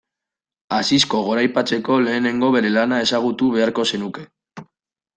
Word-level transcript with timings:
Asisko 0.77 1.19
goraipatzeko 1.27 1.99
lehenengo 2.07 2.51
bere 2.59 2.75
lana 2.81 3.03
ezagutu 3.07 3.55
beharko 3.59 3.89
zenuke. 3.93 4.29